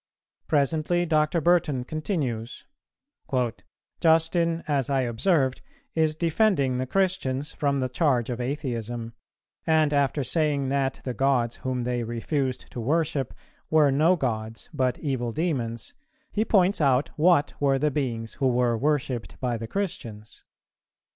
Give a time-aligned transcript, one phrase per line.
[0.47, 1.39] Presently Dr.
[1.41, 2.65] Burton continues:
[3.99, 5.61] "Justin, as I observed,
[5.93, 9.13] is defending the Christians from the charge of Atheism;
[9.67, 13.31] and after saying that the gods, whom they refused to worship,
[13.69, 15.93] were no gods, but evil demons,
[16.31, 20.43] he points out what were the Beings who were worshipped by the Christians.